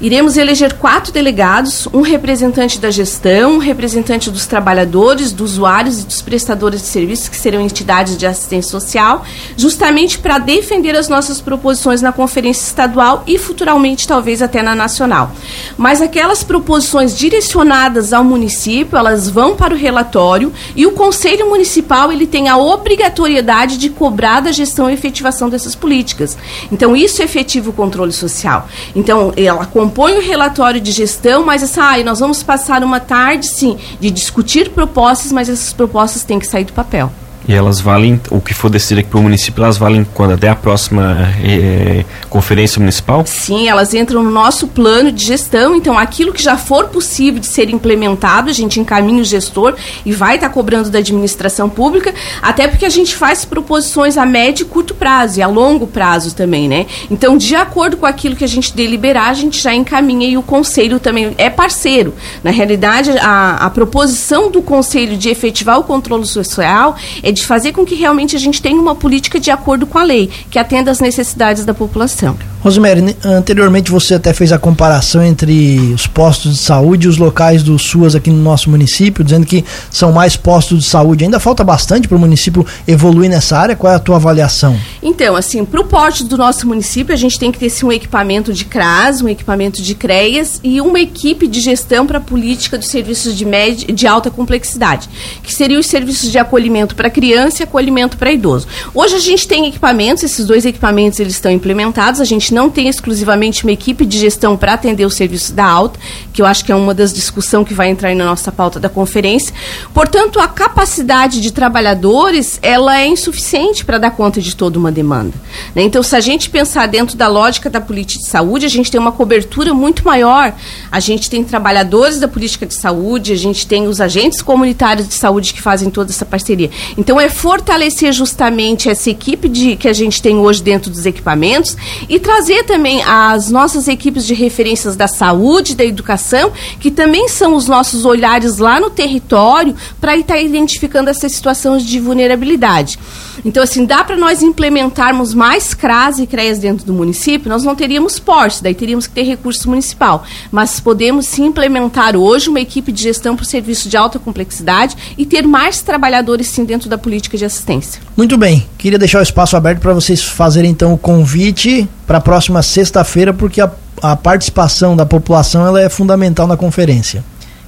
Iremos 0.00 0.36
eleger 0.36 0.74
quatro 0.74 1.12
delegados, 1.12 1.88
um 1.92 2.02
representante 2.02 2.78
da 2.78 2.90
gestão, 2.90 3.54
um 3.54 3.58
representante 3.58 4.30
dos 4.30 4.46
trabalhadores, 4.46 5.32
dos 5.32 5.56
usuários 5.56 6.02
e 6.02 6.06
dos 6.06 6.20
prestadores 6.20 6.82
de 6.82 6.86
serviços, 6.88 7.28
que 7.28 7.36
serão 7.36 7.60
entidades 7.60 8.16
de 8.16 8.26
assistência 8.26 8.70
social, 8.70 9.24
justamente 9.56 10.18
para 10.18 10.38
defender 10.38 10.94
as 10.94 11.08
nossas 11.08 11.40
proposições 11.40 12.02
na 12.02 12.12
conferência 12.12 12.62
estadual 12.62 13.24
e 13.26 13.38
futuramente, 13.38 14.06
talvez, 14.06 14.42
até 14.42 14.62
na 14.62 14.74
nacional. 14.74 15.32
Mas 15.78 16.02
aquelas 16.02 16.44
proposições 16.44 17.16
direcionadas 17.16 18.12
ao 18.12 18.22
município, 18.22 18.98
elas 18.98 19.30
vão 19.30 19.56
para 19.56 19.74
o 19.74 19.78
relatório 19.78 20.52
e 20.74 20.86
o 20.86 20.92
Conselho 20.92 21.48
Municipal 21.48 22.12
ele 22.12 22.26
tem 22.26 22.48
a 22.48 22.58
obrigatoriedade 22.58 23.78
de 23.78 23.88
cobrar 23.88 24.40
da 24.40 24.52
gestão 24.52 24.90
e 24.90 24.94
efetivação 24.94 25.48
dessas 25.48 25.74
políticas. 25.74 26.36
Então, 26.70 26.94
isso 26.94 27.22
é 27.22 27.24
efetivo 27.24 27.72
controle 27.72 28.12
social. 28.12 28.68
Então, 28.94 29.32
ela 29.36 29.64
compõe 29.86 30.18
o 30.18 30.20
relatório 30.20 30.80
de 30.80 30.90
gestão, 30.90 31.44
mas 31.44 31.62
assim, 31.62 31.80
ah, 31.80 32.04
nós 32.04 32.18
vamos 32.18 32.42
passar 32.42 32.82
uma 32.82 32.98
tarde, 32.98 33.46
sim, 33.46 33.78
de 34.00 34.10
discutir 34.10 34.70
propostas, 34.70 35.30
mas 35.30 35.48
essas 35.48 35.72
propostas 35.72 36.24
têm 36.24 36.40
que 36.40 36.46
sair 36.46 36.64
do 36.64 36.72
papel. 36.72 37.12
E 37.48 37.54
elas 37.54 37.80
valem, 37.80 38.20
o 38.30 38.40
que 38.40 38.52
for 38.52 38.68
decidido 38.68 39.00
aqui 39.00 39.10
para 39.10 39.20
o 39.20 39.22
município, 39.22 39.62
elas 39.62 39.78
valem 39.78 40.04
quando? 40.14 40.32
Até 40.32 40.48
a 40.48 40.56
próxima 40.56 41.32
é, 41.44 42.04
conferência 42.28 42.80
municipal? 42.80 43.24
Sim, 43.24 43.68
elas 43.68 43.94
entram 43.94 44.22
no 44.22 44.30
nosso 44.30 44.66
plano 44.66 45.12
de 45.12 45.24
gestão. 45.24 45.76
Então, 45.76 45.96
aquilo 45.96 46.32
que 46.32 46.42
já 46.42 46.56
for 46.56 46.88
possível 46.88 47.38
de 47.38 47.46
ser 47.46 47.70
implementado, 47.70 48.50
a 48.50 48.52
gente 48.52 48.80
encaminha 48.80 49.22
o 49.22 49.24
gestor 49.24 49.76
e 50.04 50.12
vai 50.12 50.34
estar 50.34 50.48
tá 50.48 50.54
cobrando 50.54 50.90
da 50.90 50.98
administração 50.98 51.68
pública, 51.68 52.12
até 52.42 52.66
porque 52.66 52.84
a 52.84 52.90
gente 52.90 53.14
faz 53.14 53.44
proposições 53.44 54.18
a 54.18 54.26
médio 54.26 54.64
e 54.64 54.68
curto 54.68 54.94
prazo 54.94 55.38
e 55.38 55.42
a 55.42 55.46
longo 55.46 55.86
prazo 55.86 56.34
também, 56.34 56.68
né? 56.68 56.86
Então, 57.10 57.36
de 57.36 57.54
acordo 57.54 57.96
com 57.96 58.06
aquilo 58.06 58.34
que 58.34 58.44
a 58.44 58.48
gente 58.48 58.74
deliberar, 58.74 59.30
a 59.30 59.34
gente 59.34 59.62
já 59.62 59.72
encaminha 59.72 60.26
e 60.26 60.36
o 60.36 60.42
conselho 60.42 60.98
também 60.98 61.32
é 61.38 61.48
parceiro. 61.48 62.12
Na 62.42 62.50
realidade, 62.50 63.10
a, 63.18 63.66
a 63.66 63.70
proposição 63.70 64.50
do 64.50 64.62
conselho 64.62 65.16
de 65.16 65.28
efetivar 65.28 65.78
o 65.78 65.84
controle 65.84 66.26
social 66.26 66.96
é 67.22 67.35
de 67.36 67.46
fazer 67.46 67.72
com 67.72 67.84
que 67.84 67.94
realmente 67.94 68.34
a 68.34 68.38
gente 68.38 68.60
tenha 68.60 68.80
uma 68.80 68.94
política 68.94 69.38
de 69.38 69.50
acordo 69.50 69.86
com 69.86 69.98
a 69.98 70.02
lei, 70.02 70.30
que 70.50 70.58
atenda 70.58 70.90
às 70.90 71.00
necessidades 71.00 71.64
da 71.64 71.74
população. 71.74 72.36
Rosemary, 72.66 73.16
anteriormente 73.24 73.92
você 73.92 74.14
até 74.14 74.32
fez 74.32 74.50
a 74.50 74.58
comparação 74.58 75.22
entre 75.22 75.92
os 75.94 76.08
postos 76.08 76.54
de 76.54 76.58
saúde 76.58 77.06
e 77.06 77.08
os 77.08 77.16
locais 77.16 77.62
do 77.62 77.78
SUAS 77.78 78.16
aqui 78.16 78.28
no 78.28 78.42
nosso 78.42 78.68
município, 78.68 79.22
dizendo 79.22 79.46
que 79.46 79.64
são 79.88 80.10
mais 80.10 80.36
postos 80.36 80.80
de 80.80 80.84
saúde. 80.84 81.22
Ainda 81.22 81.38
falta 81.38 81.62
bastante 81.62 82.08
para 82.08 82.16
o 82.16 82.18
município 82.18 82.66
evoluir 82.88 83.30
nessa 83.30 83.56
área? 83.56 83.76
Qual 83.76 83.92
é 83.92 83.94
a 83.94 84.00
tua 84.00 84.16
avaliação? 84.16 84.76
Então, 85.00 85.36
assim, 85.36 85.64
para 85.64 85.80
o 85.80 85.84
porte 85.84 86.24
do 86.24 86.36
nosso 86.36 86.66
município, 86.66 87.14
a 87.14 87.16
gente 87.16 87.38
tem 87.38 87.52
que 87.52 87.58
ter 87.60 87.70
sim, 87.70 87.86
um 87.86 87.92
equipamento 87.92 88.52
de 88.52 88.64
CRAS, 88.64 89.22
um 89.22 89.28
equipamento 89.28 89.80
de 89.80 89.94
CREAS 89.94 90.58
e 90.64 90.80
uma 90.80 90.98
equipe 90.98 91.46
de 91.46 91.60
gestão 91.60 92.04
para 92.04 92.18
a 92.18 92.20
política 92.20 92.76
dos 92.76 92.88
serviços 92.88 93.38
de, 93.38 93.44
média, 93.44 93.94
de 93.94 94.08
alta 94.08 94.28
complexidade, 94.28 95.08
que 95.40 95.54
seriam 95.54 95.78
os 95.78 95.86
serviços 95.86 96.32
de 96.32 96.38
acolhimento 96.38 96.96
para 96.96 97.08
criança 97.10 97.62
e 97.62 97.64
acolhimento 97.64 98.16
para 98.16 98.32
idoso. 98.32 98.66
Hoje 98.92 99.14
a 99.14 99.20
gente 99.20 99.46
tem 99.46 99.68
equipamentos, 99.68 100.24
esses 100.24 100.44
dois 100.44 100.66
equipamentos 100.66 101.20
eles 101.20 101.34
estão 101.34 101.52
implementados, 101.52 102.20
a 102.20 102.24
gente 102.24 102.55
não 102.56 102.70
tem 102.70 102.88
exclusivamente 102.88 103.64
uma 103.64 103.72
equipe 103.72 104.06
de 104.06 104.18
gestão 104.18 104.56
para 104.56 104.72
atender 104.72 105.04
o 105.04 105.10
serviço 105.10 105.52
da 105.52 105.66
alta, 105.66 106.00
que 106.32 106.40
eu 106.40 106.46
acho 106.46 106.64
que 106.64 106.72
é 106.72 106.74
uma 106.74 106.94
das 106.94 107.12
discussões 107.12 107.68
que 107.68 107.74
vai 107.74 107.90
entrar 107.90 108.14
na 108.14 108.24
nossa 108.24 108.50
pauta 108.50 108.80
da 108.80 108.88
conferência. 108.88 109.54
Portanto, 109.92 110.40
a 110.40 110.48
capacidade 110.48 111.42
de 111.42 111.52
trabalhadores 111.52 112.58
ela 112.62 112.98
é 112.98 113.06
insuficiente 113.06 113.84
para 113.84 113.98
dar 113.98 114.12
conta 114.12 114.40
de 114.40 114.56
toda 114.56 114.78
uma 114.78 114.90
demanda. 114.90 115.34
Né? 115.74 115.82
Então, 115.82 116.02
se 116.02 116.16
a 116.16 116.20
gente 116.20 116.48
pensar 116.48 116.88
dentro 116.88 117.14
da 117.14 117.28
lógica 117.28 117.68
da 117.68 117.78
política 117.78 118.22
de 118.22 118.28
saúde, 118.28 118.64
a 118.64 118.70
gente 118.70 118.90
tem 118.90 118.98
uma 118.98 119.12
cobertura 119.12 119.74
muito 119.74 120.02
maior. 120.02 120.54
A 120.90 120.98
gente 120.98 121.28
tem 121.28 121.44
trabalhadores 121.44 122.18
da 122.18 122.26
política 122.26 122.64
de 122.64 122.72
saúde, 122.72 123.32
a 123.32 123.36
gente 123.36 123.66
tem 123.66 123.86
os 123.86 124.00
agentes 124.00 124.40
comunitários 124.40 125.06
de 125.06 125.14
saúde 125.14 125.52
que 125.52 125.60
fazem 125.60 125.90
toda 125.90 126.10
essa 126.10 126.24
parceria. 126.24 126.70
Então, 126.96 127.20
é 127.20 127.28
fortalecer 127.28 128.14
justamente 128.14 128.88
essa 128.88 129.10
equipe 129.10 129.46
de, 129.46 129.76
que 129.76 129.88
a 129.88 129.92
gente 129.92 130.22
tem 130.22 130.38
hoje 130.38 130.62
dentro 130.62 130.90
dos 130.90 131.04
equipamentos 131.04 131.76
e 132.08 132.18
trazer 132.18 132.45
trazer 132.46 132.62
também 132.62 133.02
as 133.02 133.50
nossas 133.50 133.88
equipes 133.88 134.24
de 134.24 134.32
referências 134.32 134.94
da 134.94 135.08
saúde, 135.08 135.74
da 135.74 135.84
educação, 135.84 136.52
que 136.78 136.92
também 136.92 137.28
são 137.28 137.56
os 137.56 137.66
nossos 137.66 138.04
olhares 138.04 138.58
lá 138.58 138.78
no 138.78 138.88
território 138.88 139.74
para 140.00 140.16
estar 140.16 140.38
identificando 140.38 141.10
essas 141.10 141.32
situações 141.32 141.84
de 141.84 141.98
vulnerabilidade. 141.98 143.00
Então, 143.44 143.62
assim, 143.62 143.84
dá 143.84 144.04
para 144.04 144.16
nós 144.16 144.42
implementarmos 144.42 145.34
mais 145.34 145.74
CRAS 145.74 146.20
e 146.20 146.26
CREAS 146.26 146.60
dentro 146.60 146.86
do 146.86 146.92
município, 146.92 147.48
nós 147.48 147.64
não 147.64 147.74
teríamos 147.74 148.20
porte, 148.20 148.62
daí 148.62 148.74
teríamos 148.74 149.08
que 149.08 149.14
ter 149.14 149.22
recurso 149.22 149.68
municipal. 149.68 150.24
Mas 150.52 150.78
podemos 150.78 151.26
sim 151.26 151.46
implementar 151.46 152.14
hoje 152.14 152.48
uma 152.48 152.60
equipe 152.60 152.92
de 152.92 153.02
gestão 153.02 153.34
para 153.34 153.42
o 153.42 153.46
serviço 153.46 153.88
de 153.88 153.96
alta 153.96 154.20
complexidade 154.20 154.96
e 155.18 155.26
ter 155.26 155.42
mais 155.46 155.82
trabalhadores 155.82 156.46
sim 156.46 156.64
dentro 156.64 156.88
da 156.88 156.96
política 156.96 157.36
de 157.36 157.44
assistência. 157.44 158.00
Muito 158.16 158.38
bem, 158.38 158.64
queria 158.78 158.98
deixar 158.98 159.18
o 159.18 159.22
espaço 159.22 159.56
aberto 159.56 159.80
para 159.80 159.92
vocês 159.92 160.22
fazerem 160.22 160.70
então 160.70 160.94
o 160.94 160.98
convite 160.98 161.88
para 162.06 162.18
a 162.18 162.20
próxima 162.20 162.62
sexta-feira, 162.62 163.34
porque 163.34 163.60
a, 163.60 163.70
a 164.02 164.14
participação 164.14 164.96
da 164.96 165.04
população 165.04 165.66
ela 165.66 165.80
é 165.80 165.88
fundamental 165.88 166.46
na 166.46 166.56
conferência. 166.56 167.24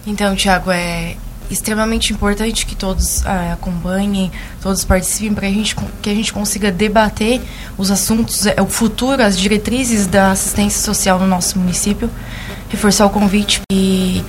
Então, 0.06 0.34
Tiago, 0.34 0.70
é 0.70 1.16
extremamente 1.50 2.12
importante 2.12 2.66
que 2.66 2.76
todos 2.76 3.24
ah, 3.26 3.54
acompanhem, 3.54 4.30
todos 4.60 4.84
participem 4.84 5.34
para 5.34 5.48
que 6.02 6.10
a 6.10 6.14
gente 6.14 6.32
consiga 6.32 6.70
debater 6.70 7.40
os 7.76 7.90
assuntos, 7.90 8.46
é, 8.46 8.60
o 8.60 8.66
futuro, 8.66 9.22
as 9.22 9.38
diretrizes 9.38 10.06
da 10.06 10.30
assistência 10.30 10.80
social 10.80 11.18
no 11.18 11.26
nosso 11.26 11.58
município. 11.58 12.10
Reforçar 12.68 13.06
o 13.06 13.10
convite 13.10 13.62
e 13.72 14.22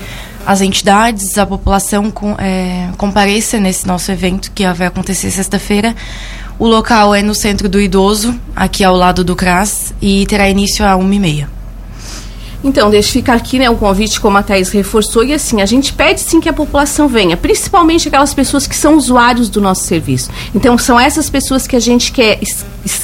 as 0.45 0.61
entidades, 0.61 1.37
a 1.37 1.45
população 1.45 2.09
com, 2.09 2.35
é, 2.39 2.89
compareça 2.97 3.59
nesse 3.59 3.85
nosso 3.85 4.11
evento 4.11 4.51
que 4.51 4.65
vai 4.73 4.87
acontecer 4.87 5.29
sexta-feira. 5.29 5.93
O 6.59 6.67
local 6.67 7.15
é 7.15 7.23
no 7.23 7.33
Centro 7.33 7.69
do 7.69 7.79
Idoso, 7.79 8.37
aqui 8.53 8.83
ao 8.83 8.93
lado 8.93 9.23
do 9.23 9.33
CRAS, 9.33 9.93
e 10.01 10.25
terá 10.25 10.49
início 10.49 10.85
a 10.85 10.91
1h30. 10.91 11.47
Então, 12.61 12.89
deixa 12.89 13.13
ficar 13.13 13.35
aqui 13.35 13.57
né, 13.57 13.69
o 13.69 13.77
convite, 13.77 14.19
como 14.19 14.37
a 14.37 14.43
Thais 14.43 14.69
reforçou, 14.69 15.23
e 15.23 15.33
assim, 15.33 15.61
a 15.61 15.65
gente 15.65 15.93
pede 15.93 16.19
sim 16.19 16.41
que 16.41 16.49
a 16.49 16.53
população 16.53 17.07
venha, 17.07 17.37
principalmente 17.37 18.09
aquelas 18.09 18.33
pessoas 18.33 18.67
que 18.67 18.75
são 18.75 18.97
usuários 18.97 19.47
do 19.47 19.61
nosso 19.61 19.85
serviço. 19.85 20.29
Então, 20.53 20.77
são 20.77 20.99
essas 20.99 21.29
pessoas 21.29 21.65
que 21.65 21.77
a 21.77 21.79
gente 21.79 22.11
quer 22.11 22.37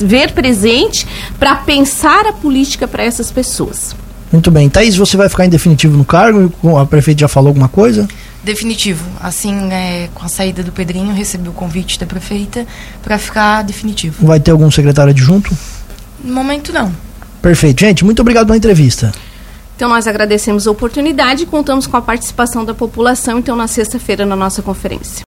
ver 0.02 0.34
presente 0.34 1.08
para 1.40 1.56
pensar 1.56 2.26
a 2.26 2.34
política 2.34 2.86
para 2.86 3.06
essas 3.06 3.32
pessoas. 3.32 3.96
Muito 4.34 4.52
bem. 4.52 4.68
Thaís, 4.68 4.98
você 4.98 5.16
vai 5.16 5.30
ficar 5.30 5.46
em 5.46 5.50
definitivo 5.50 5.96
no 5.96 6.04
cargo? 6.04 6.52
A 6.78 6.86
prefeita 6.86 7.22
já 7.22 7.30
falou 7.30 7.48
alguma 7.48 7.70
coisa? 7.70 8.06
Definitivo. 8.46 9.04
Assim, 9.20 9.74
é, 9.74 10.08
com 10.14 10.24
a 10.24 10.30
saída 10.30 10.62
do 10.62 10.72
Pedrinho, 10.72 11.12
recebi 11.16 11.50
o 11.50 11.52
convite 11.52 12.00
da 12.00 12.06
prefeita 12.06 12.68
para 13.02 13.18
ficar 13.18 13.64
definitivo. 13.64 14.26
Vai 14.26 14.40
ter 14.40 14.52
algum 14.52 14.70
secretário 14.70 15.10
adjunto? 15.10 15.52
No 16.24 16.36
momento, 16.36 16.72
não. 16.72 16.96
Perfeito. 17.42 17.80
Gente, 17.80 18.06
muito 18.06 18.22
obrigado 18.22 18.46
pela 18.46 18.56
entrevista. 18.56 19.12
Então 19.76 19.90
nós 19.90 20.08
agradecemos 20.08 20.68
a 20.68 20.72
oportunidade 20.72 21.44
e 21.44 21.46
contamos 21.46 21.88
com 21.88 21.98
a 21.98 22.02
participação 22.02 22.64
da 22.64 22.74
população 22.74 23.40
então 23.40 23.56
na 23.56 23.68
sexta-feira 23.68 24.26
na 24.26 24.36
nossa 24.36 24.62
conferência. 24.62 25.24